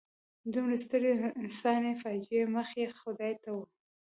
[0.53, 1.11] دومره سترې
[1.43, 3.57] انساني فاجعې مخ یې خدای ته و.